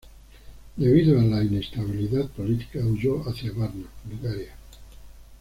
[0.77, 4.55] Debido a la inestabilidad política, huyó hacia Varna, Bulgaria.